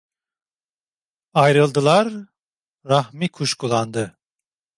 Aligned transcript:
Ayrıldılar, 1.33 2.13
Rahmi 2.85 3.29
kuşkulandı… 3.29 4.17